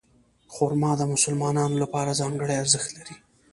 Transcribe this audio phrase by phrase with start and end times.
[0.53, 3.15] خرما د مسلمانانو لپاره ځانګړی ارزښت لري.